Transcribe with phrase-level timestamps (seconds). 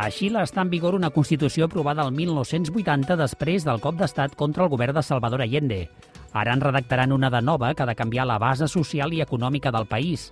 [0.00, 4.64] A Xile està en vigor una Constitució aprovada el 1980 després del cop d'estat contra
[4.64, 5.90] el govern de Salvador Allende.
[6.32, 9.68] Ara en redactaran una de nova que ha de canviar la base social i econòmica
[9.74, 10.30] del país.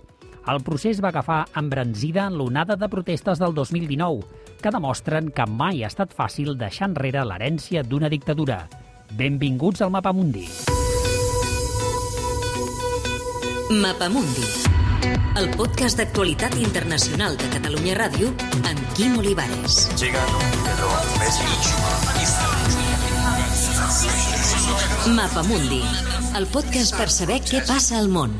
[0.49, 4.25] El procés va agafar embranzida en l'onada de protestes del 2019,
[4.57, 8.63] que demostren que mai ha estat fàcil deixar enrere l'herència d'una dictadura.
[9.13, 10.47] Benvinguts al Mapa Mundi.
[13.69, 14.78] Mapamundi,
[15.39, 18.31] el podcast d'actualitat internacional de Catalunya Ràdio
[18.67, 19.87] amb Quim Olivares.
[25.19, 25.83] Mapamundi,
[26.39, 28.35] el podcast per saber què passa al món.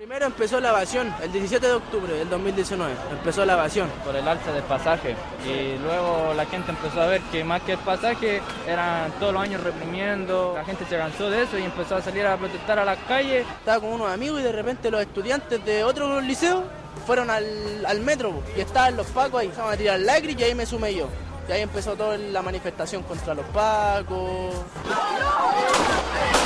[0.00, 3.86] Primero empezó la evasión, el 17 de octubre del 2019, empezó la evasión.
[4.02, 5.14] por el alza del pasaje
[5.44, 9.42] y luego la gente empezó a ver que más que el pasaje eran todos los
[9.42, 12.86] años reprimiendo, la gente se cansó de eso y empezó a salir a protestar a
[12.86, 13.46] las calles.
[13.58, 16.64] Estaba con unos amigos y de repente los estudiantes de otro liceo
[17.06, 20.54] fueron al, al metro y estaban los pacos ahí, estaban a tirar lágrimas y ahí
[20.54, 21.08] me sumé yo.
[21.46, 24.54] Y ahí empezó toda la manifestación contra los pacos.
[24.86, 26.39] Llegué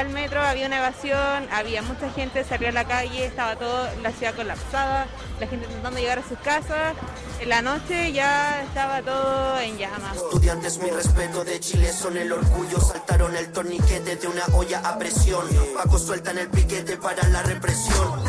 [0.00, 4.10] al metro, había una evasión, había mucha gente, salió a la calle, estaba toda la
[4.12, 5.06] ciudad colapsada,
[5.38, 6.94] la gente intentando llegar a sus casas.
[7.40, 10.16] En la noche ya estaba todo en llamas.
[10.16, 12.80] Estudiantes, mi respeto de Chile son el orgullo.
[12.80, 15.46] Saltaron el torniquete de una olla a presión.
[15.74, 18.20] Paco sueltan el piquete para la represión.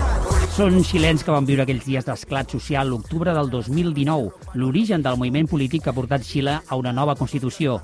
[0.51, 5.47] Són xilens que van viure aquells dies d'esclat social l'octubre del 2019, l'origen del moviment
[5.47, 7.77] polític que ha portat Xile a una nova Constitució.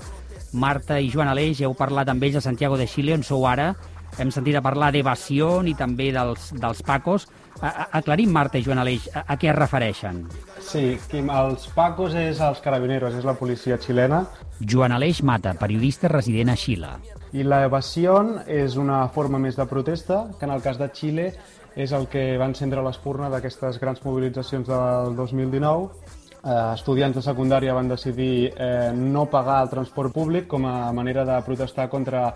[0.52, 3.74] Marta i Joan Aleix, heu parlat amb ells a Santiago de Xile, on sou ara.
[4.18, 7.28] Hem sentit a parlar d'evasió i també dels, dels pacos.
[7.60, 10.22] A, a, aclarim, Marta i Joan Aleix, a, a què es refereixen?
[10.62, 14.24] Sí, Quim, els Pacos és els Carabineros, és la policia xilena,
[14.60, 16.92] Joan Aleix Mata, periodista resident a Xile.
[17.32, 21.26] i la evasión és una forma més de protesta, que en el cas de Xile
[21.76, 25.90] és el que va encendre l'espurna d'aquestes grans mobilitzacions del 2019.
[26.44, 31.24] Eh, estudiants de secundària van decidir eh, no pagar el transport públic com a manera
[31.26, 32.28] de protestar contra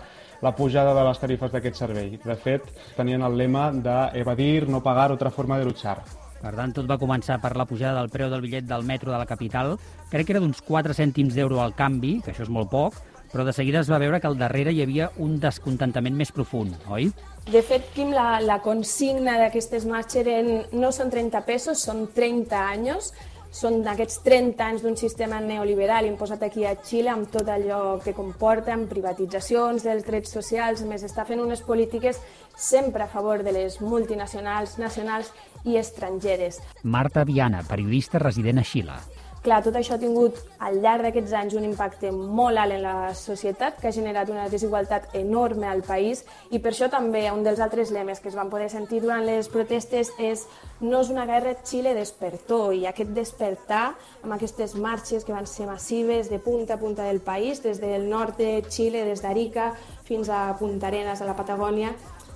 [0.43, 2.17] la pujada de les tarifes d'aquest servei.
[2.19, 6.01] De fet, tenien el lema d'evadir, no pagar, otra forma de luchar.
[6.43, 9.21] Per tant, tot va començar per la pujada del preu del bitllet del metro de
[9.21, 9.77] la capital.
[10.11, 12.99] Crec que era d'uns 4 cèntims d'euro al canvi, que això és molt poc,
[13.31, 16.75] però de seguida es va veure que al darrere hi havia un descontentament més profund,
[16.91, 17.07] oi?
[17.47, 22.59] De fet, Quim, la, la consigna d'aquestes marxes eren, no són 30 pesos, són 30
[22.75, 23.13] anys.
[23.53, 28.15] Són aquests 30 anys d'un sistema neoliberal imposat aquí a Xile amb tot allò que
[28.17, 32.17] comporta, amb privatitzacions dels drets socials, a més està fent unes polítiques
[32.57, 35.29] sempre a favor de les multinacionals, nacionals
[35.69, 36.63] i estrangeres.
[36.81, 38.97] Marta Viana, periodista resident a Xile.
[39.43, 43.09] Clar, tot això ha tingut al llarg d'aquests anys un impacte molt alt en la
[43.19, 46.21] societat que ha generat una desigualtat enorme al país
[46.55, 49.49] i per això també un dels altres lemes que es van poder sentir durant les
[49.51, 50.45] protestes és
[50.79, 53.83] no és una guerra, Xile despertó i aquest despertar
[54.21, 58.07] amb aquestes marxes que van ser massives de punta a punta del país, des del
[58.07, 59.73] nord de Xile, des d'Arica
[60.07, 61.91] fins a Punta Arenas, a la Patagònia,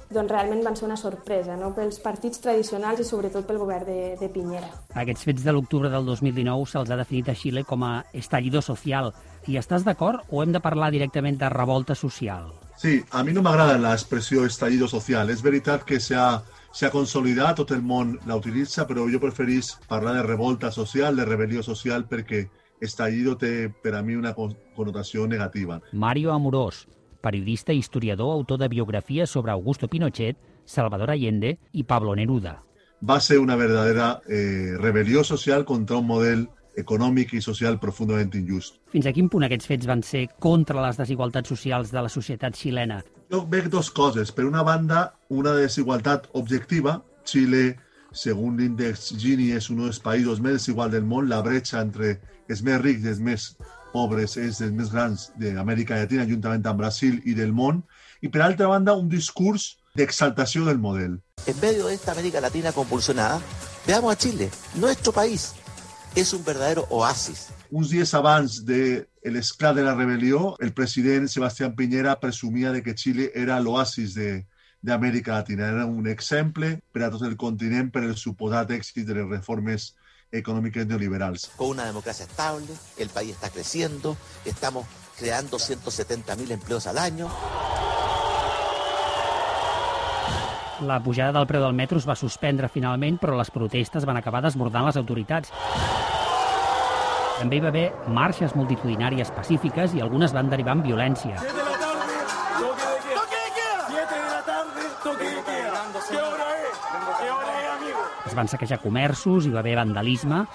[0.09, 1.73] doncs realment van ser una sorpresa no?
[1.75, 4.69] pels partits tradicionals i sobretot pel govern de, de Piñera.
[4.95, 9.13] Aquests fets de l'octubre del 2019 se'ls ha definit a Xile com a estallido social.
[9.47, 12.51] I estàs d'acord o hem de parlar directament de revolta social?
[12.77, 15.29] Sí, a mi no m'agrada l'expressió estallido social.
[15.33, 16.43] És veritat que s'ha
[16.77, 21.25] s'ha consolidat, tot el món la utilitza, però jo preferís parlar de revolta social, de
[21.25, 22.43] rebel·lió social, perquè
[22.81, 25.79] estallido té per a mi una con- connotació negativa.
[25.91, 26.85] Mario Amorós,
[27.27, 32.61] periodista i historiador, autor de biografies sobre Augusto Pinochet, Salvador Allende i Pablo Neruda.
[33.01, 38.77] Va ser una verdadera eh, rebel·lió social contra un model econòmic i social profundament injust.
[38.93, 42.57] Fins a quin punt aquests fets van ser contra les desigualtats socials de la societat
[42.57, 43.01] xilena?
[43.33, 44.31] Jo veig dos coses.
[44.31, 47.01] Per una banda, una desigualtat objectiva.
[47.27, 47.75] Xile,
[48.13, 51.27] segons l'índex Gini, és un dels països més desiguals del món.
[51.29, 52.15] La bretxa entre
[52.47, 53.49] els més rics i els més
[53.93, 57.83] pobres és dels més grans d'Amèrica Llatina, juntament amb Brasil i del món.
[58.21, 61.19] I per altra banda, un discurs d'exaltació del model.
[61.45, 63.39] En medio de esta América Latina convulsionada,
[63.85, 65.53] veamos a Chile, nuestro país.
[66.15, 67.47] Es un verdadero oasis.
[67.69, 72.95] Uns dies abans de l'esclat de la rebel·lió, el president Sebastián Piñera presumia de que
[72.95, 74.45] Xile era l'oasis de,
[74.81, 75.67] d'Amèrica Latina.
[75.67, 79.93] Era un exemple per a tot el continent per el suposat èxit de les reformes
[80.31, 81.51] econòmiques neoliberals.
[81.55, 84.85] Con una democracia estable, el país está creciendo, estamos
[85.17, 87.29] creando 170.000 empleos al año.
[90.81, 94.43] La pujada del preu del metro es va suspendre finalment, però les protestes van acabar
[94.45, 95.49] desbordant les autoritats.
[97.39, 101.66] També hi va haver marxes multitudinàries pacífiques i algunes van derivar en violència.
[108.37, 110.45] Van saquejar comerços, hi va haver vandalisme.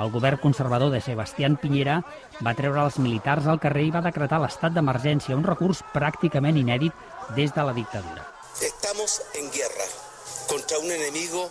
[0.00, 1.98] El govern conservador de Sebastián Piñera
[2.40, 6.96] va treure els militars al carrer i va decretar l'estat d'emergència, un recurs pràcticament inèdit
[7.36, 8.24] des de la dictadura.
[8.62, 9.90] Estamos en guerra
[10.48, 11.50] contra un enemigo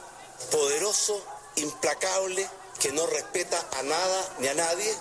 [0.52, 1.20] poderoso,
[1.58, 2.48] implacable,
[2.82, 4.92] que no respeta a nada ni a nadie,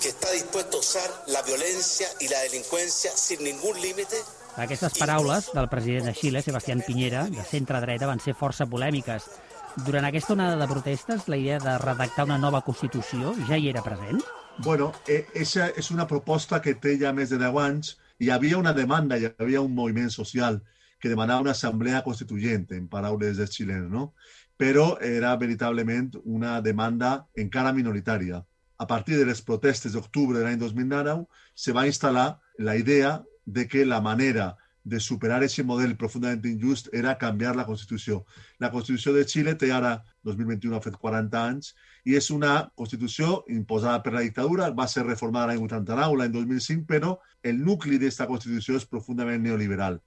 [0.00, 4.16] que está dispuesto a usar la violencia y la delincuencia sin ningún límite
[4.56, 9.28] aquestes paraules del president de Xile, Sebastián Piñera, de centre-dreta, van ser força polèmiques.
[9.76, 13.84] Durant aquesta onada de protestes, la idea de redactar una nova Constitució ja hi era
[13.86, 14.18] present?
[14.64, 17.94] Bueno, esa és una proposta que té ja més de 10 anys.
[18.18, 20.58] Hi havia una demanda, hi havia un moviment social
[21.00, 24.10] que demanava una assemblea constituent, en paraules dels xilens, no?
[24.58, 28.42] Però era veritablement una demanda encara minoritària.
[28.76, 31.24] A partir de les protestes d'octubre de l'any 2009
[31.54, 36.88] se va instal·lar la idea de que la manera de superar ese model profundament injust
[36.92, 38.24] era canviar la Constitució.
[38.58, 41.74] La Constitució de Xile té ara, 2021 ha fet 40 anys,
[42.04, 46.86] i és una Constitució imposada per la dictadura, va ser reformada l'any 89, l'any 2005,
[46.88, 50.00] però el nucli d'aquesta Constitució és profundament neoliberal.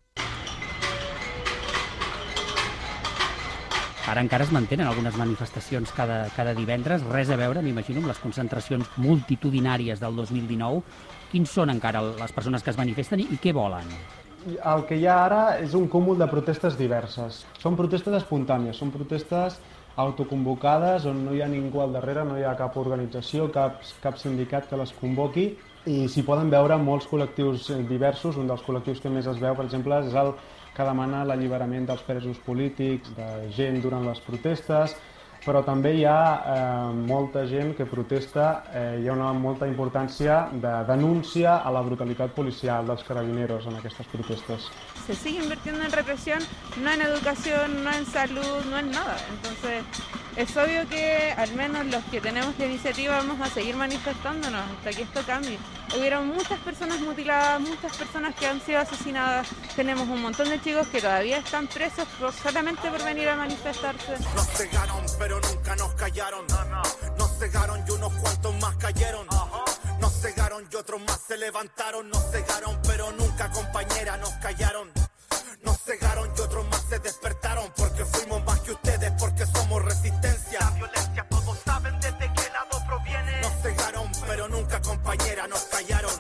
[4.04, 8.19] Ara encara es mantenen algunes manifestacions cada, cada divendres, res a veure, m'imagino, amb les
[8.19, 10.84] concentracions multitudinàries del 2019.
[11.31, 13.88] Quins són encara les persones que es manifesten i, i què volen?
[14.44, 17.44] El que hi ha ara és un cúmul de protestes diverses.
[17.62, 19.60] Són protestes espontànies, són protestes
[20.04, 24.18] autoconvocades on no hi ha ningú al darrere, no hi ha cap organització, cap, cap
[24.19, 25.45] sindicat que les convoqui
[25.86, 28.40] i s'hi poden veure molts col·lectius diversos.
[28.42, 30.34] Un dels col·lectius que més es veu, per exemple, és el
[30.74, 34.98] que demana l'alliberament dels presos polítics, de gent durant les protestes,
[35.44, 40.48] però també hi ha eh, molta gent que protesta, eh, hi ha una molta importància
[40.54, 44.69] de denúncia a la brutalitat policial dels carabineros en aquestes protestes.
[45.06, 46.40] Se sigue invirtiendo en represión,
[46.81, 49.18] no en educación, no en salud, no en nada.
[49.36, 49.84] Entonces,
[50.35, 54.91] es obvio que al menos los que tenemos la iniciativa vamos a seguir manifestándonos hasta
[54.91, 55.57] que esto cambie.
[55.95, 59.47] Hubieron muchas personas mutiladas, muchas personas que han sido asesinadas.
[59.75, 64.13] Tenemos un montón de chicos que todavía están presos por, solamente por venir a manifestarse.
[64.35, 66.45] Nos cegaron, pero nunca nos callaron.
[67.18, 69.27] Nos cegaron y unos cuantos más cayeron.
[70.00, 72.09] Nos cegaron y otros más se levantaron.
[72.09, 75.03] Nos cegaron, pero nunca compañera nos callaron.
[75.85, 80.59] Nos cegaron y otros más se despertaron porque fuimos más que ustedes, porque somos resistencia.
[80.62, 83.41] La violencia todos saben desde qué lado proviene.
[83.41, 86.13] Nos cegaron, pero nunca compañera nos callaron.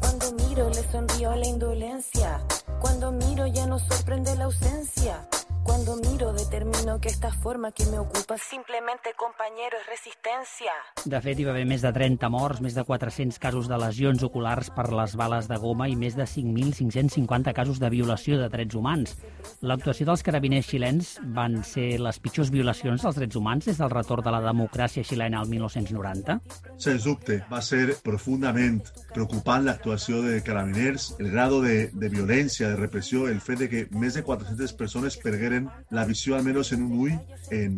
[0.00, 2.40] Cuando miro le sonrío a la indolencia.
[2.80, 5.24] Cuando miro ya no sorprende la ausencia.
[5.62, 10.72] Cuando miro determino que esta forma que me ocupa simplemente compañero és resistència.
[11.04, 14.22] De fet, hi va haver més de 30 morts, més de 400 casos de lesions
[14.24, 18.78] oculars per les bales de goma i més de 5.550 casos de violació de drets
[18.78, 19.16] humans.
[19.60, 24.24] L'actuació dels carabiners xilens van ser les pitjors violacions dels drets humans des del retorn
[24.24, 26.38] de la democràcia xilena al 1990?
[26.80, 28.80] Sens dubte, va ser profundament
[29.12, 33.86] preocupant l'actuació de carabiners, el grado de, de violència, de repressió, el fet de que
[33.92, 35.49] més de 400 persones pergueren
[35.90, 37.14] la visió almenys en un ull
[37.50, 37.76] en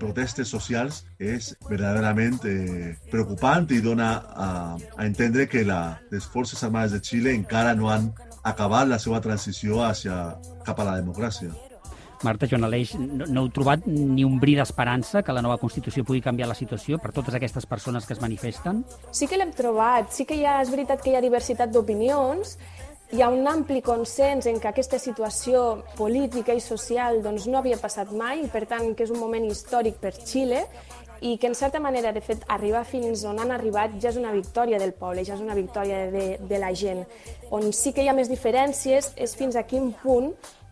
[0.00, 4.50] protestes socials és verdaderament eh, preocupant i dona a,
[4.96, 8.12] a entendre que la, les Forces Armades de Xile encara no han
[8.42, 11.52] acabat la seva transició hacia, cap a la democràcia.
[12.22, 16.04] Marta Joan Aleix, no, no heu trobat ni un bri d'esperança que la nova Constitució
[16.04, 18.82] pugui canviar la situació per totes aquestes persones que es manifesten?
[19.16, 22.58] Sí que l'hem trobat, sí que hi ha, és veritat que hi ha diversitat d'opinions,
[23.10, 27.78] hi ha un ampli consens en que aquesta situació política i social doncs, no havia
[27.80, 30.60] passat mai i per tant que és un moment històric per Xile
[31.20, 34.30] i que en certa manera, de fet, arribar fins on han arribat ja és una
[34.32, 37.02] victòria del poble, ja és una victòria de, de la gent.
[37.50, 40.30] On sí que hi ha més diferències és fins a quin punt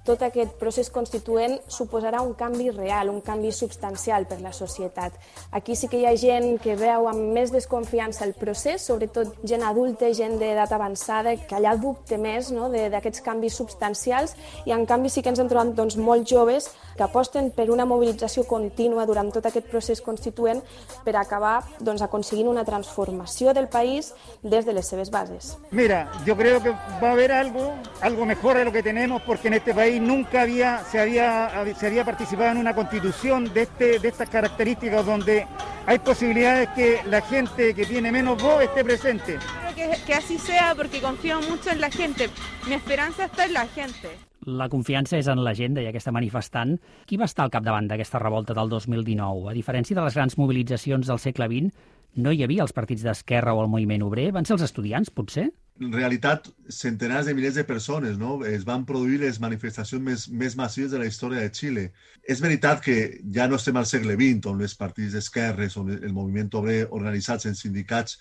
[0.08, 5.12] tot aquest procés constituent suposarà un canvi real, un canvi substancial per la societat.
[5.52, 9.66] Aquí sí que hi ha gent que veu amb més desconfiança el procés, sobretot gent
[9.68, 14.34] adulta, gent d'edat avançada, que allà dubte més no, d'aquests canvis substancials
[14.64, 17.86] i en canvi sí que ens hem trobat doncs, molts joves que aposten per una
[17.86, 20.60] mobilització contínua durant tot aquest procés constituent
[21.06, 24.12] per acabar doncs, aconseguint una transformació del país
[24.42, 25.54] des de les seves bases.
[25.70, 29.48] Mira, yo creo que va a haber algo, algo mejor de lo que tenemos porque
[29.48, 33.98] en este país nunca había, se, había, se había participado en una constitución de, este,
[34.00, 35.46] de estas características donde
[35.86, 39.38] hay posibilidades que la gente que tiene menos voz esté presente.
[39.74, 42.28] Que, que así sea porque confío mucho en la gente.
[42.66, 44.27] Mi esperanza está en la gente.
[44.48, 46.78] La confiança és en la gent, deia aquesta manifestant.
[47.06, 49.50] Qui va estar al capdavant d'aquesta revolta del 2019?
[49.50, 51.86] A diferència de les grans mobilitzacions del segle XX,
[52.24, 54.30] no hi havia els partits d'esquerra o el moviment obrer?
[54.32, 55.50] Van ser els estudiants, potser?
[55.80, 58.40] en realitat, centenars de milers de persones no?
[58.44, 61.84] es van produir les manifestacions més, més massives de la història de Xile.
[62.26, 62.96] És veritat que
[63.34, 67.46] ja no estem al segle XX, on els partits d'esquerres, on el moviment obrer organitzats
[67.46, 68.18] en sindicats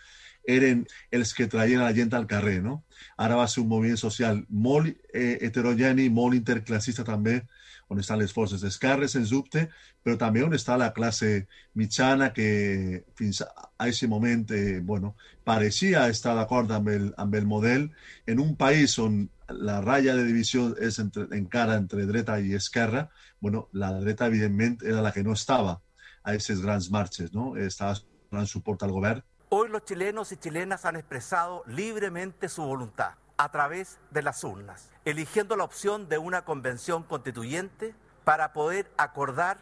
[0.47, 2.61] eren els que traien a la gent al carrer.
[2.63, 2.81] No?
[3.17, 7.41] Ara va ser un moviment social molt eh, heterogeni, molt interclassista també,
[7.87, 9.67] on estan les forces d'esquerres, sens dubte,
[10.03, 11.47] però també on està la classe
[11.79, 13.47] mitjana que fins a
[13.85, 15.13] aquest moment eh, bueno,
[15.47, 17.87] pareixia estar d'acord amb, el, amb el model
[18.27, 23.07] en un país on la ratlla de divisió és entre, encara entre dreta i esquerra,
[23.39, 27.53] bueno, la dreta, evidentment, era la que no estava a aquestes grans marxes, no?
[27.55, 27.95] estava
[28.31, 29.23] donant suport al govern.
[29.49, 34.91] Hoy los chilenos y chilenas han expresado libremente su voluntad a través de las urnas,
[35.05, 39.55] eligiendo la opción de una convención constituyente para poder acordar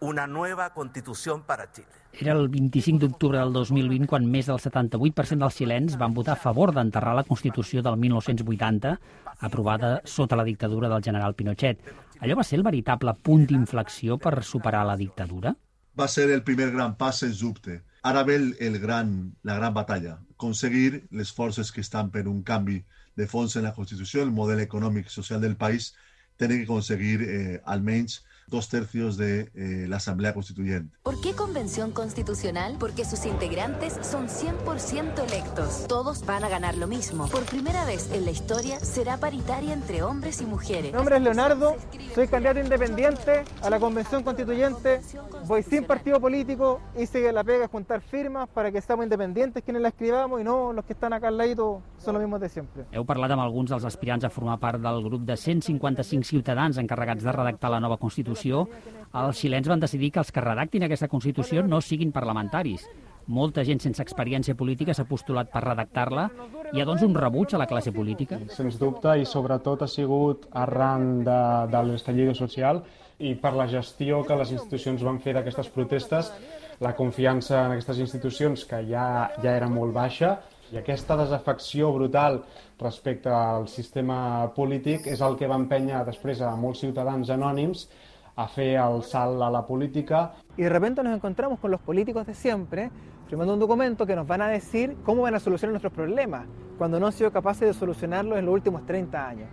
[0.00, 1.88] una nueva constitución para Chile.
[2.12, 6.42] Era el 25 d'octubre del 2020 quan més del 78% dels xilens van votar a
[6.42, 8.98] favor d'enterrar la Constitució del 1980,
[9.40, 11.80] aprovada sota la dictadura del general Pinochet.
[12.20, 15.56] Allò va ser el veritable punt d'inflexió per superar la dictadura?
[16.00, 17.80] Va ser el primer gran pas, sens dubte.
[18.10, 19.10] Ara ve el, gran,
[19.42, 22.80] la gran batalla, aconseguir les forces que estan per un canvi
[23.16, 25.92] de fons en la Constitució, el model econòmic i social del país,
[26.40, 28.22] tenen que aconseguir eh, almenys
[28.52, 30.96] dos tercios de eh, la Asamblea Constituyente.
[31.02, 32.76] ¿Por qué Convención Constitucional?
[32.78, 35.86] Porque sus integrantes son 100% electos.
[35.88, 37.26] Todos van a ganar lo mismo.
[37.26, 40.92] Por primera vez en la historia será paritaria entre hombres y mujeres.
[40.92, 41.76] Mi nombre es Leonardo,
[42.14, 45.00] soy candidato independiente a la Convención Constituyente.
[45.46, 49.88] Voy sin partido político, hice la pega juntar firmas para que seamos independientes quienes la
[49.88, 52.84] escribamos y no los que están acá al lado són los mismos de sempre.
[52.90, 57.22] Heu parlat amb alguns dels aspirants a formar part del grup de 155 ciutadans encarregats
[57.22, 58.41] de redactar la nova Constitució.
[58.50, 62.86] Els xilens van decidir que els que redactin aquesta Constitució no siguin parlamentaris.
[63.26, 66.24] Molta gent sense experiència política s'ha postulat per redactar-la.
[66.72, 68.40] Hi ha, doncs, un rebuig a la classe política?
[68.50, 71.38] Sens dubte, i sobretot ha sigut arran de,
[71.70, 72.82] de l'estallido social
[73.22, 76.32] i per la gestió que les institucions van fer d'aquestes protestes,
[76.82, 80.40] la confiança en aquestes institucions, que ja, ja era molt baixa,
[80.72, 82.40] i aquesta desafecció brutal
[82.80, 87.86] respecte al sistema polític és el que va empènyer després a molts ciutadans anònims
[88.36, 90.34] a fer el salt a la política.
[90.56, 92.90] Y de repente nos encontramos con los políticos de siempre
[93.32, 96.46] firmando un documento que nos van a decir cómo van a solucionar nuestros problemas,
[96.76, 99.48] cuando no han sido capaces de solucionarlos en los últimos 30 años.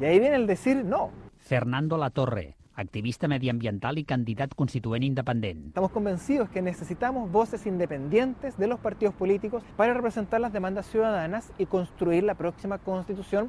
[0.00, 1.10] Y ahí viene el decir no.
[1.38, 5.68] Fernando Latorre, activista mediambiental y candidat constituent independent.
[5.68, 11.52] Estamos convencidos que necesitamos voces independientes de los partidos políticos para representar las demandas ciudadanas
[11.56, 13.48] y construir la próxima constitución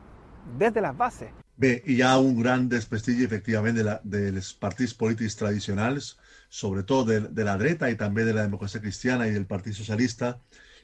[0.60, 1.32] desde las bases.
[1.58, 6.15] Bé, hi ha un gran desprestigi, efectivament, de, la, dels partits polítics tradicionals,
[6.50, 10.38] sobretot de, de la dreta i també de la democràcia cristiana i del Partit Socialista,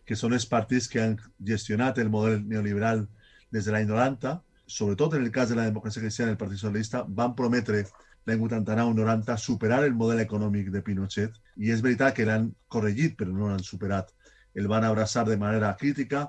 [0.05, 1.15] que són els partits que han
[1.51, 3.07] gestionat el model neoliberal
[3.51, 4.37] des de l'any 90.
[4.67, 7.83] Sobretot en el cas de la democràcia cristiana i el Partit Socialista, van prometre
[8.27, 13.31] l'any 89-90 superar el model econòmic de Pinochet i és veritat que l'han corregit però
[13.33, 14.11] no l'han superat.
[14.53, 16.27] El van abraçar de manera crítica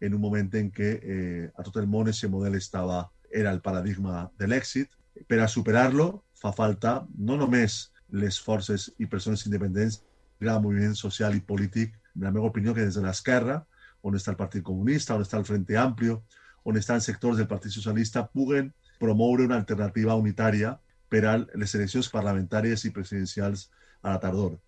[0.00, 3.60] en un moment en què eh, a tot el món aquest model estava, era el
[3.60, 4.90] paradigma de l'èxit.
[5.28, 10.02] Per a superar-lo fa falta no només les forces i persones independents,
[10.40, 13.64] el moviment social i polític, en la meva opinió, que des de l'esquerra,
[14.02, 16.22] on està el Partit Comunista, on està el Frente Amplio,
[16.64, 20.76] on estan sectors del Partit Socialista, puguen promoure una alternativa unitària
[21.08, 23.68] per a les eleccions parlamentàries i presidencials
[24.02, 24.60] a tardor.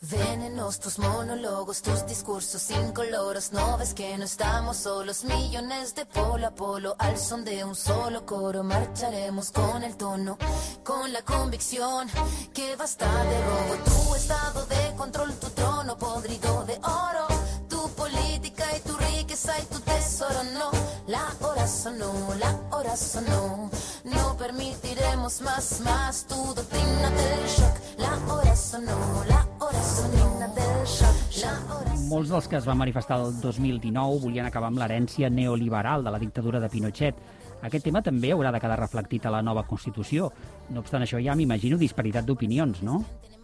[0.00, 3.52] Venenos tus monólogos, tus discursos incoloros.
[3.52, 6.96] No ves que no estamos solos, millones de polo a polo.
[6.98, 10.36] Al son de un solo coro, marcharemos con el tono,
[10.82, 12.08] con la convicción
[12.52, 13.74] que basta de robo.
[13.84, 17.28] Tu estado de control, tu trono podrido de oro.
[17.68, 20.70] Tu política y tu riqueza y tu tesoro, no.
[21.06, 23.70] La hora sonó, la hora sonó.
[24.02, 26.71] No permitiremos más, más tu doctrina
[32.22, 36.20] Molts dels que es van manifestar el 2019 volien acabar amb l'herència neoliberal de la
[36.22, 37.16] dictadura de Pinochet.
[37.66, 40.28] Aquest tema també haurà de quedar reflectit a la nova Constitució.
[40.70, 43.00] No obstant això, ja m'imagino disparitat d'opinions, no?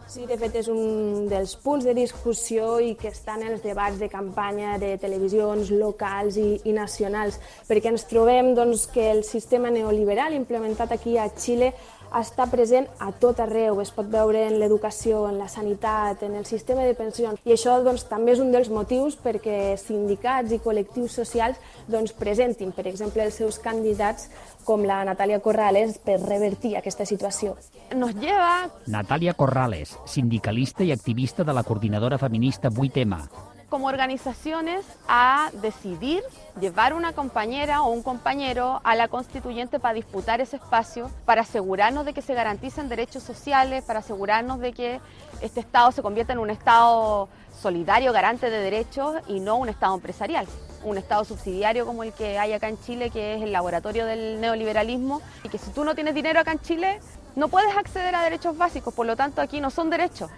[0.07, 4.07] Sí, de fet és un dels punts de discussió i que estan els debats de
[4.09, 7.35] campanya de televisions locals i, i nacionals,
[7.67, 11.73] perquè ens trobem doncs, que el sistema neoliberal implementat aquí a Xile
[12.15, 16.45] està present a tot arreu, es pot veure en l'educació, en la sanitat, en el
[16.45, 17.39] sistema de pensions.
[17.45, 22.73] I això doncs, també és un dels motius perquè sindicats i col·lectius socials doncs, presentin,
[22.75, 24.29] per exemple, els seus candidats
[24.65, 27.55] com la Natàlia Corrales per revertir aquesta situació.
[27.95, 33.48] Nos lleva Natàlia Corrales, sindicalista i activista de la coordinadora feminista 8M.
[33.69, 36.23] Como organizaciones a decidir
[36.59, 42.05] llevar una compañera o un compañero a la constituyente para disputar ese espacio, para asegurarnos
[42.05, 44.99] de que se garanticen derechos sociales, para asegurarnos de que
[45.41, 47.29] este Estado se convierta en un Estado
[47.61, 50.47] solidario, garante de derechos y no un Estado empresarial,
[50.83, 54.41] un Estado subsidiario como el que hay acá en Chile, que es el laboratorio del
[54.41, 56.99] neoliberalismo, y que si tú no tienes dinero acá en Chile,
[57.35, 60.31] no puedes acceder a derechos básicos, por lo tanto aquí no son derechos,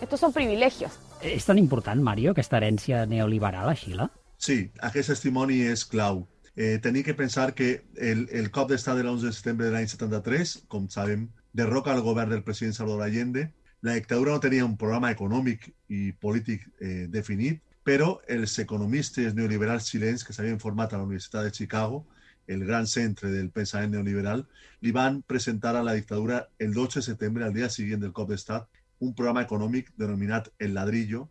[0.00, 0.92] estos son privilegios.
[1.20, 4.06] És tan important, Mario, aquesta herència neoliberal a Xile?
[4.40, 6.22] Sí, aquest testimoni és clau.
[6.56, 9.88] Eh, tenim que pensar que el, el cop d'estat de l'11 de setembre de l'any
[9.90, 13.50] 73, com sabem, derroca el govern del president Salvador Allende.
[13.82, 19.92] La dictadura no tenia un programa econòmic i polític eh, definit, però els economistes neoliberals
[19.92, 22.06] xilens que s'havien format a la Universitat de Chicago,
[22.46, 24.46] el gran centre del pensament neoliberal,
[24.80, 28.32] li van presentar a la dictadura el 12 de setembre, al dia següent del cop
[28.32, 28.68] d'estat,
[29.00, 31.28] un programa econòmic denominat El Ladrillo,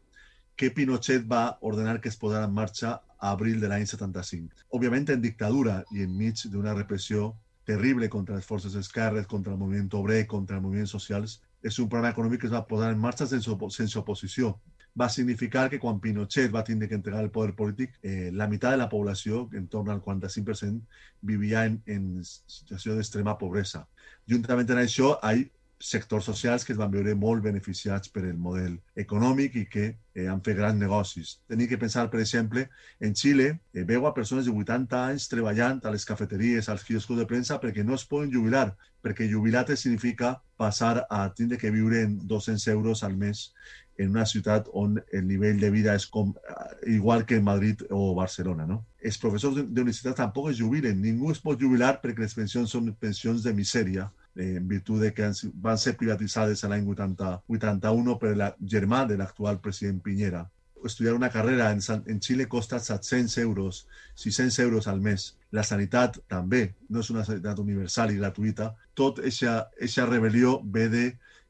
[0.59, 4.65] que Pinochet va ordenar que es posara en marxa a abril de l'any 75.
[4.75, 7.29] Òbviament en dictadura i enmig d'una repressió
[7.69, 11.88] terrible contra les forces d'esquerres, contra el moviment obrer, contra els moviments socials, és un
[11.88, 14.55] programa econòmic que es va posar en marxa sense, opo sense oposició.
[14.99, 18.73] Va significar que quan Pinochet va tindre que entregar el poder polític, eh, la meitat
[18.73, 20.81] de la població, en torn al 45%,
[21.21, 23.85] vivia en, en situació d'extrema pobresa.
[24.27, 25.45] Juntament amb això, hi
[25.79, 30.27] sectors socials que es van veure molt beneficiats per el model econòmic i que eh,
[30.27, 31.38] han fet grans negocis.
[31.48, 32.67] Tenim que pensar, per exemple,
[33.00, 37.17] en Xile, eh, veu a persones de 80 anys treballant a les cafeteries, als quioscos
[37.17, 42.03] de premsa, perquè no es poden jubilar, perquè jubilar significa passar a tindre que viure
[42.03, 43.53] en 200 euros al mes
[44.00, 47.83] en una ciutat on el nivell de vida és com, eh, igual que en Madrid
[47.89, 48.65] o Barcelona.
[48.67, 48.86] No?
[49.00, 51.01] Els professors d'universitat tampoc es jubilen.
[51.01, 55.31] Ningú es pot jubilar perquè les pensions són pensions de misèria en virtut de que
[55.65, 60.46] van ser privatitzades l'any 81 per el germà de l'actual president Piñera.
[60.86, 65.36] Estudiar una carrera en, en Xile costa 700 euros, 600 euros al mes.
[65.51, 68.71] La sanitat també no és una sanitat universal i gratuïta.
[68.95, 71.04] Tot aquesta rebel·lió ve de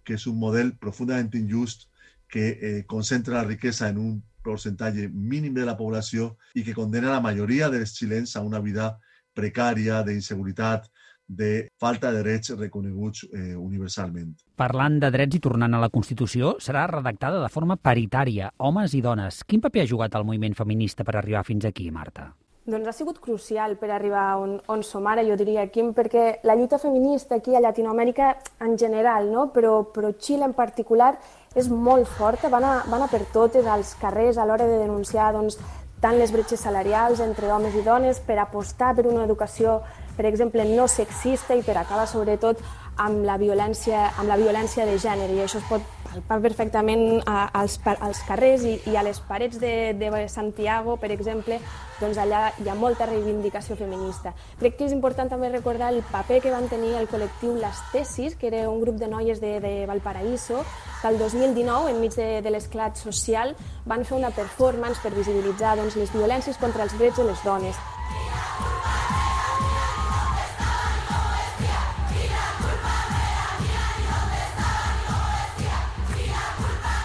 [0.03, 1.85] que és un model profundament injust
[2.29, 7.13] que eh, concentra la riquesa en un percentatge mínim de la població i que condena
[7.13, 8.95] la majoria dels xilens a una vida
[9.37, 10.89] precària, d'inseguretat,
[11.29, 14.33] de falta de drets reconeguts eh, universalment.
[14.59, 19.01] Parlant de drets i tornant a la Constitució, serà redactada de forma paritària, homes i
[19.05, 19.43] dones.
[19.45, 22.31] Quin paper ha jugat el moviment feminista per arribar fins aquí, Marta?
[22.69, 26.53] Doncs ha sigut crucial per arribar on, on som ara, jo diria, Quim, perquè la
[26.57, 28.33] lluita feminista aquí a Llatinoamèrica
[28.65, 29.47] en general, no?
[29.53, 31.15] però, però Xile en particular,
[31.57, 35.31] és molt forta, van a, van a per totes als carrers a l'hora de denunciar
[35.33, 35.57] doncs,
[35.99, 39.79] tant les bretxes salarials entre homes i dones, per apostar per una educació
[40.19, 42.59] per exemple, no sexista i per acabar sobretot
[42.99, 47.77] amb la violència, amb la violència de gènere i això es pot palpar perfectament als,
[47.87, 51.61] als carrers i, i a les parets de, de Santiago, per exemple,
[52.01, 54.33] doncs allà hi ha molta reivindicació feminista.
[54.59, 58.35] Crec que és important també recordar el paper que van tenir el col·lectiu Les Tesis,
[58.35, 60.65] que era un grup de noies de, de Valparaíso,
[60.99, 63.55] que el 2019, enmig de, de l'esclat social,
[63.87, 67.79] van fer una performance per visibilitzar doncs, les violències contra els drets de les dones.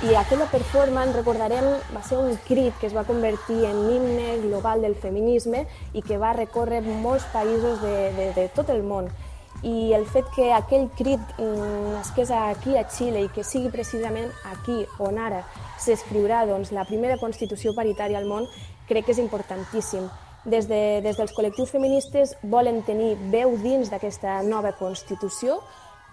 [0.04, 1.64] I aquella performance, recordarem,
[1.94, 5.62] va ser un crit que es va convertir en l'himne global del feminisme
[5.96, 9.08] i que va recórrer molts països de, de, de tot el món.
[9.64, 14.28] I el fet que aquell crit mm, nasqués aquí a Xile i que sigui precisament
[14.50, 15.40] aquí on ara
[15.80, 18.44] s'escriurà doncs, la primera Constitució paritària al món,
[18.90, 20.10] crec que és importantíssim.
[20.44, 25.62] Des, de, des dels col·lectius feministes volen tenir veu dins d'aquesta nova Constitució,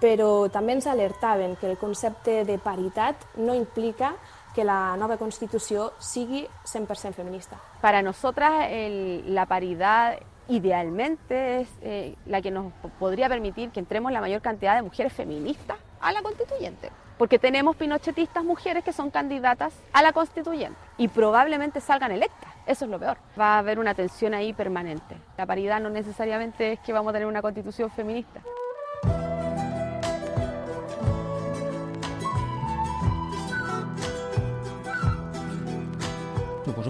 [0.02, 4.16] però també ens alertaven que el concepte de paritat no implica
[4.56, 7.58] que la nova Constitució sigui 100% feminista.
[7.80, 10.18] Para nosotras el, la paridad
[10.50, 15.14] idealmente es eh, la que nos podría permitir que entremos la mayor cantidad de mujeres
[15.14, 16.92] feministas a la constituyente.
[17.18, 22.52] Porque tenemos pinochetistas mujeres que son candidatas a la constituyente y probablemente salgan electas.
[22.66, 23.18] Eso es lo peor.
[23.40, 25.16] Va a haber una tensión ahí permanente.
[25.38, 28.42] La paridad no necesariamente es que vamos a tener una constitución feminista.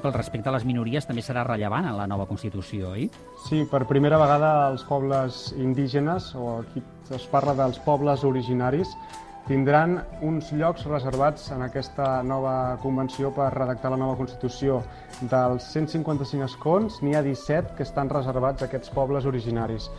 [0.01, 3.07] Que el respecte a les minories també serà rellevant en la nova Constitució, oi?
[3.47, 6.83] Sí, per primera vegada els pobles indígenes, o aquí
[7.13, 8.91] es parla dels pobles originaris,
[9.47, 14.81] tindran uns llocs reservats en aquesta nova convenció per redactar la nova Constitució.
[15.21, 19.89] Dels 155 escons, n'hi ha 17 que estan reservats a aquests pobles originaris.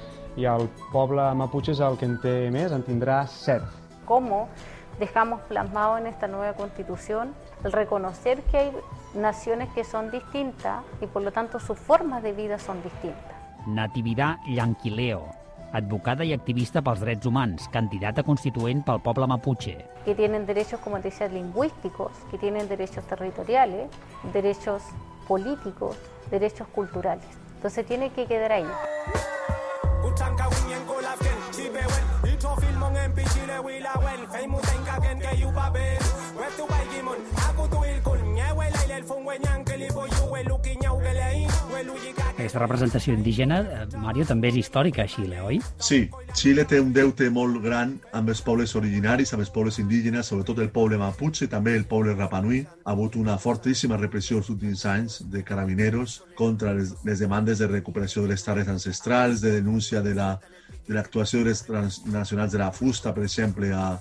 [0.40, 3.66] I el poble Mapuche és el que en té més, en tindrà 7.
[4.06, 4.46] ¿Cómo
[4.98, 8.72] dejamos plasmado en esta nueva constitución el reconocer que hay
[9.14, 13.32] naciones que son distintas y por lo tanto sus formas de vida son distintas.
[13.66, 15.28] Natividad Llanquileo,
[15.72, 19.76] advocada i activista pels drets humans, candidata constituent pel poble Mapuche.
[20.04, 23.88] Que tienen derechos, como te decía, lingüísticos, que tienen derechos territoriales,
[24.32, 24.82] derechos
[25.28, 25.96] políticos,
[26.30, 27.26] derechos culturales.
[27.56, 28.66] Entonces tiene que quedar ahí.
[42.42, 45.60] Aquesta representació indígena, eh, Mario, també és històrica a Xile, oi?
[45.78, 50.26] Sí, Xile té un deute molt gran amb els pobles originaris, amb els pobles indígenes,
[50.26, 52.64] sobretot el poble Mapuche, també el poble Rapanui.
[52.82, 57.70] Ha hagut una fortíssima repressió els últims anys de carabineros contra les, les demandes de
[57.70, 60.32] recuperació de les terres ancestrals, de denúncia de la
[60.86, 64.00] de l'actuació de les transnacionals de la fusta, per exemple, a,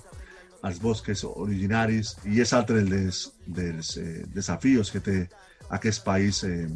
[0.62, 5.18] als bosques originaris, i és altre dels, dels eh, desafios que té
[5.70, 6.68] aquest país eh,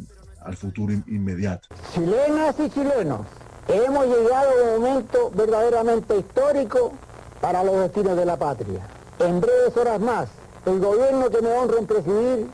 [0.43, 1.67] al futuro inmediato.
[1.93, 3.27] Chilenas y chilenos,
[3.67, 6.93] hemos llegado a un momento verdaderamente histórico
[7.41, 8.81] para los destinos de la patria.
[9.19, 10.29] En breves horas más,
[10.65, 12.47] el gobierno que me honro en presidir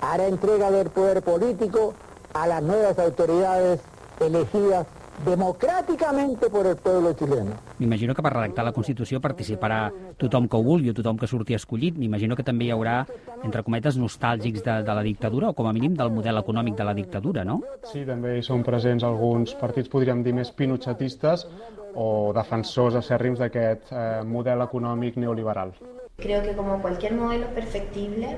[0.00, 1.94] hará entrega del poder político
[2.34, 3.80] a las nuevas autoridades
[4.20, 4.86] elegidas
[5.26, 7.56] democràticament per el poble xileno.
[7.78, 9.80] M'imagino que per redactar la Constitució participarà
[10.20, 11.98] tothom que ho vulgui o tothom que surti escollit.
[11.98, 13.00] M'imagino que també hi haurà,
[13.42, 16.86] entre cometes, nostàlgics de, de la dictadura o com a mínim del model econòmic de
[16.86, 17.60] la dictadura, no?
[17.90, 21.46] Sí, també hi són presents alguns partits, podríem dir, més pinochetistes
[21.98, 25.74] o defensors acèrrims d'aquest eh, model econòmic neoliberal.
[26.18, 28.36] Creo que como cualquier modelo perfectible,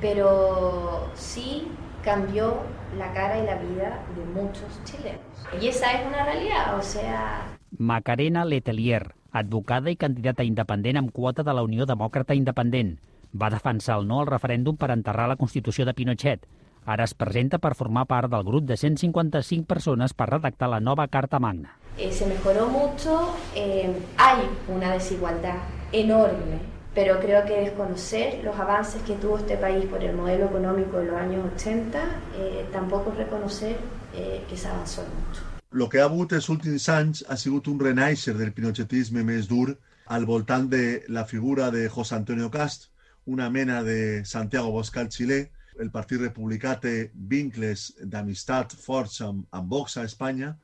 [0.00, 1.66] pero sí
[2.06, 2.62] cambió
[2.96, 5.20] la cara y la vida de muchos chilenos.
[5.60, 7.58] Y esa es una realidad, o sea...
[7.76, 12.94] Macarena Letelier, advocada i candidata independent amb quota de la Unió Demòcrata Independent.
[13.34, 16.46] Va defensar el no al referèndum per enterrar la Constitució de Pinochet.
[16.86, 21.08] Ara es presenta per formar part del grup de 155 persones per redactar la nova
[21.08, 21.74] Carta Magna.
[21.98, 25.58] Eh, se mejoró mucho, eh, hay una desigualdad
[25.90, 30.98] enorme pero creo que desconocer los avances que tuvo este país por el modelo económico
[30.98, 32.02] de los años 80
[32.38, 33.76] eh, tampoco reconocer
[34.14, 35.42] eh, que se avançó mucho.
[35.70, 39.74] Lo que ha hagut els últims anys ha sigut un renaixer del pinochetisme més dur
[40.06, 42.88] al voltant de la figura de José Antonio Cast,
[43.26, 45.42] una mena de Santiago Boscal xilè.
[45.76, 46.78] El Partit Republicà
[47.12, 50.54] vincles d'amistat forts amb, amb Vox a Espanya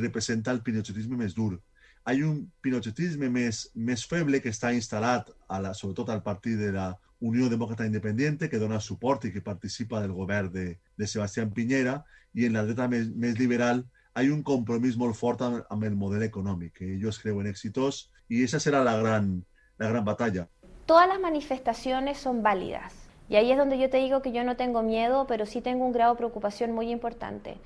[0.00, 1.58] representa el pinochetisme més dur
[2.04, 6.72] hay un pinochetisme més, més feble que està instal·lat, a la, sobretot al partit de
[6.74, 6.90] la
[7.22, 10.66] Unió Demòcrata Independiente, que dona suport i que participa del govern de,
[10.98, 12.00] de Sebastián Piñera,
[12.34, 13.84] i en la dreta més, més liberal
[14.14, 18.42] hay un compromís molt fort amb, amb el model econòmic, que ellos creuen exitós, i
[18.44, 19.38] esa serà la gran,
[19.78, 20.48] la gran batalla.
[20.86, 22.92] Todas las manifestaciones son válidas.
[23.28, 25.86] Y ahí es donde yo te digo que yo no tengo miedo, pero sí tengo
[25.86, 27.56] un grado de preocupación muy importante.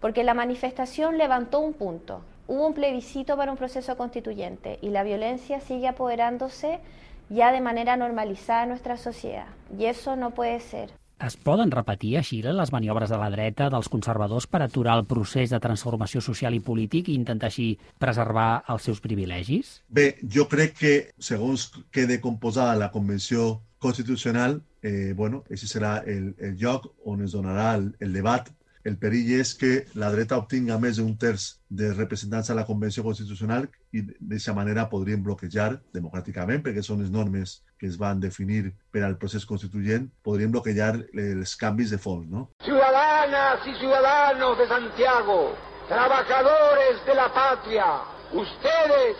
[0.00, 5.02] Porque la manifestación levantó un punto, hubo un plebiscito para un proceso constituyente y la
[5.02, 6.80] violencia sigue apoderándose
[7.28, 9.48] ya de manera normalitzada en nuestra societat.
[9.78, 10.90] I eso no puede ser.
[11.22, 15.04] Es poden repetir a Xile les maniobres de la dreta dels conservadors per aturar el
[15.06, 19.76] procés de transformació social i polític i intentar així preservar els seus privilegis?
[19.86, 26.34] Bé, jo crec que, segons quede composada la Convenció Constitucional, eh, bueno, ese serà el,
[26.42, 28.50] el lloc on es donarà el, el debat
[28.84, 33.04] el perill és que la dreta obtinga més d'un terç de representants a la Convenció
[33.06, 38.72] Constitucional i d'aquesta manera podrien bloquejar democràticament, perquè són les normes que es van definir
[38.94, 42.26] per al procés constituent, podrien bloquejar els canvis de fons.
[42.30, 42.48] ¿no?
[42.64, 45.54] Ciudadanas y ciudadanos de Santiago,
[45.88, 47.86] trabajadores de la patria,
[48.32, 49.16] ustedes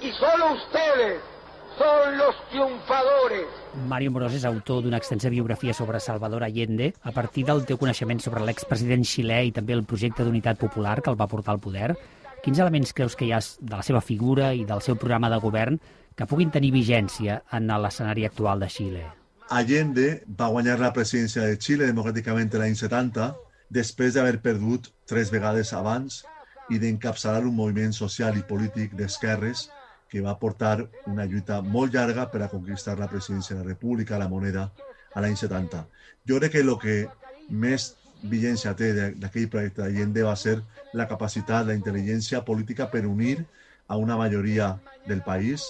[0.00, 1.35] y solo ustedes
[1.78, 3.46] son los triunfadores.
[3.88, 8.20] Mario Morós és autor d'una extensa biografia sobre Salvador Allende a partir del teu coneixement
[8.20, 11.94] sobre l'expresident xilè i també el projecte d'unitat popular que el va portar al poder.
[12.42, 15.40] Quins elements creus que hi ha de la seva figura i del seu programa de
[15.42, 15.78] govern
[16.16, 19.04] que puguin tenir vigència en l'escenari actual de Xile?
[19.48, 23.34] Allende va guanyar la presidència de Xile democràticament l'any 70
[23.70, 26.24] després d'haver perdut tres vegades abans
[26.70, 29.68] i d'encapçalar un moviment social i polític d'esquerres
[30.08, 34.18] que va portar una lluita molt llarga per a conquistar la presidència de la República,
[34.18, 34.70] la moneda,
[35.14, 35.86] a l'any 70.
[36.28, 36.96] Jo crec que el que
[37.50, 40.60] més vigència té d'aquell projecte d'Allende va ser
[40.94, 43.38] la capacitat, la intel·ligència política per unir
[43.88, 45.66] a una majoria del país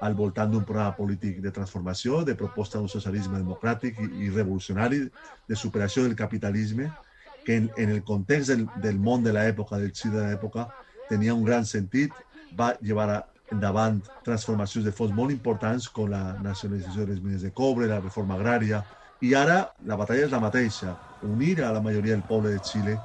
[0.00, 5.06] al voltant d'un programa polític de transformació, de proposta d'un socialisme democràtic i, i revolucionari,
[5.48, 6.90] de superació del capitalisme,
[7.46, 10.68] que en, en el context del, del món de l'època, del Xile de l'època,
[11.08, 12.12] tenia un gran sentit,
[12.58, 13.18] va llevar a,
[13.50, 18.00] davant transformacions de fons molt importants com la nacionalització de les mines de cobre, la
[18.00, 18.82] reforma agrària,
[19.22, 22.98] i ara la batalla és la mateixa, unir a la majoria del poble de Xile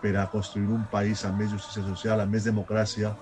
[0.00, 3.14] per a construir un país amb més justícia social, amb més democràcia,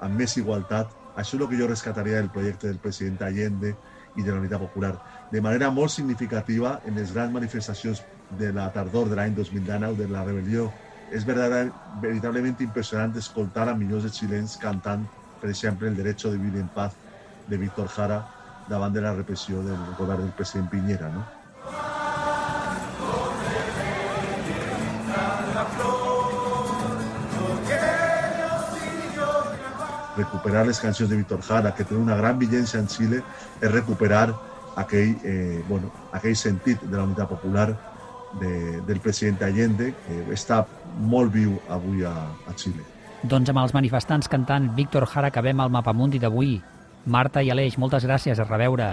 [0.00, 0.90] amb més igualtat.
[1.14, 3.76] Això és el que jo rescataria del projecte del president Allende
[4.14, 4.96] i de la Unitat Popular.
[5.30, 10.08] De manera molt significativa, en les grans manifestacions de la tardor de l'any 2019, de
[10.10, 10.72] la rebel·lió,
[11.06, 15.06] és veritablement impressionant escoltar a milions de xilens cantant,
[15.44, 16.94] per exemple, el derecho de vivir en paz
[17.48, 18.26] de Víctor Jara
[18.66, 21.10] davant de la repressió del govern del president Piñera.
[21.12, 21.22] No?
[30.16, 33.20] recuperar les cancions de Víctor Jara, que tenen una gran vigència en Xile,
[33.60, 34.30] és recuperar
[34.76, 37.66] aquell, eh, bueno, aquell sentit de la unitat popular
[38.40, 40.64] de, del president Allende, que està
[40.96, 42.14] molt viu avui a,
[42.48, 42.56] a.
[43.24, 46.58] Doncs amb els manifestants cantant Víctor Jara acabem el Mapamundi d'avui.
[47.08, 48.90] Marta i Aleix, moltes gràcies, a reveure.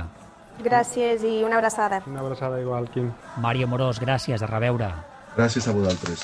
[0.64, 2.00] Gràcies i una abraçada.
[2.08, 3.12] Una abraçada igual, Quim.
[3.44, 4.88] Mario Morós, gràcies, a reveure.
[5.36, 6.24] Gràcies a vosaltres.